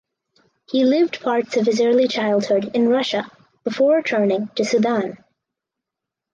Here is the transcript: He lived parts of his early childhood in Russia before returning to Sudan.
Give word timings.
He 0.65 0.83
lived 0.83 1.21
parts 1.21 1.57
of 1.57 1.67
his 1.67 1.79
early 1.79 2.07
childhood 2.07 2.71
in 2.75 2.89
Russia 2.89 3.29
before 3.63 3.97
returning 3.97 4.47
to 4.55 4.65
Sudan. 4.65 5.23